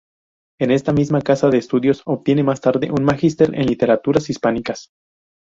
[0.59, 4.89] En esta misma casa de estudios obtiene más tarde un magíster en literaturas hispánicas.